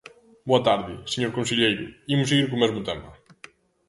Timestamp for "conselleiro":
1.37-1.85